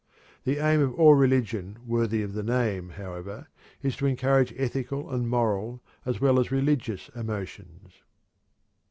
[0.45, 3.49] The aim of all religion worthy of the name, however,
[3.83, 7.91] is to encourage ethical and moral as well as religious emotions.